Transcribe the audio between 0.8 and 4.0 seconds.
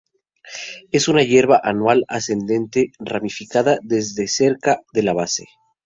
Es una hierba anual, ascendente, ramificada